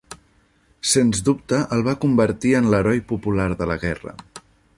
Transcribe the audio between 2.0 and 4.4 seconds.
convertir en l'heroi popular de la guerra.